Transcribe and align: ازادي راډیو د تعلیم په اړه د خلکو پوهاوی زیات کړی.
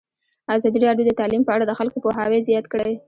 ازادي 0.55 0.79
راډیو 0.87 1.07
د 1.07 1.11
تعلیم 1.19 1.41
په 1.45 1.51
اړه 1.55 1.65
د 1.67 1.71
خلکو 1.79 1.97
پوهاوی 2.03 2.39
زیات 2.47 2.65
کړی. 2.73 2.93